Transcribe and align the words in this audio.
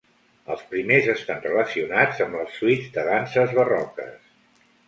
Els 0.53 0.63
primers 0.71 1.09
estan 1.13 1.43
relacionats 1.43 2.23
amb 2.27 2.39
les 2.39 2.57
suites 2.63 2.91
de 2.97 3.05
danses 3.13 3.55
barroques. 3.63 4.21